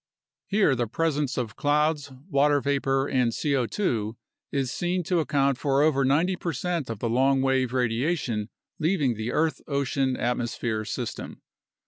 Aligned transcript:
Here 0.47 0.73
the 0.73 0.87
presence 0.87 1.37
of 1.37 1.55
clouds, 1.55 2.11
water 2.27 2.59
vapor, 2.59 3.07
and 3.07 3.31
C0 3.31 3.69
2 3.69 4.17
is 4.51 4.71
seen 4.73 5.03
to 5.03 5.19
account 5.19 5.59
for 5.59 5.83
over 5.83 6.03
90 6.03 6.37
percent 6.37 6.89
of 6.89 6.97
the 6.97 7.07
long 7.07 7.43
wave 7.43 7.71
radiation 7.71 8.49
leaving 8.79 9.13
the 9.13 9.31
earth 9.31 9.61
ocean 9.67 10.17
atmosphere 10.17 10.85
system. 10.85 11.43